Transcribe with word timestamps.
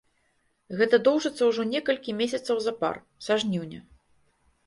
Гэта 0.79 0.95
доўжыцца 1.07 1.43
ўжо 1.49 1.65
некалькі 1.73 2.15
месяцаў 2.23 2.57
запар, 2.67 2.95
са 3.29 3.33
жніўня. 3.43 3.81